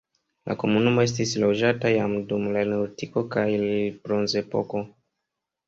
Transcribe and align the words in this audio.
La 0.51 0.53
komunumo 0.61 1.03
estis 1.07 1.33
loĝata 1.43 1.91
jam 1.97 2.17
dum 2.33 2.49
la 2.57 2.65
neolitiko 2.71 3.25
kaj 3.39 3.47
bronzepoko. 3.61 4.85